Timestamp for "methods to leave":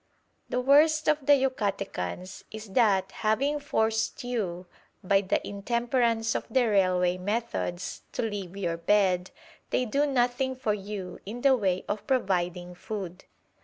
7.19-8.57